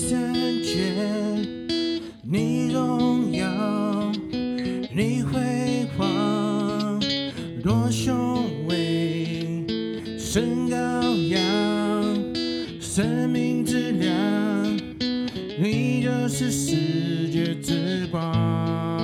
[0.00, 0.78] 三界，
[2.22, 4.10] 你荣耀，
[4.96, 6.98] 你辉煌，
[7.62, 9.62] 多雄伟，
[10.18, 10.76] 神高
[11.14, 11.40] 扬，
[12.80, 14.14] 生命之量，
[15.60, 18.99] 你就是世界之光。